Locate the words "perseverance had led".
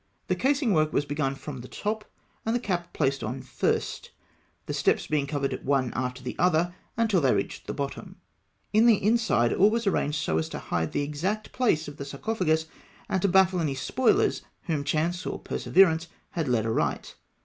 15.37-16.65